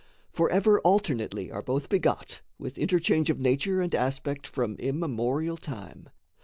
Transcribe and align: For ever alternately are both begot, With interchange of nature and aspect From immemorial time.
For 0.31 0.49
ever 0.49 0.79
alternately 0.79 1.51
are 1.51 1.61
both 1.61 1.87
begot, 1.87 2.41
With 2.57 2.79
interchange 2.79 3.29
of 3.29 3.39
nature 3.39 3.81
and 3.81 3.93
aspect 3.93 4.47
From 4.47 4.73
immemorial 4.77 5.57
time. 5.57 6.09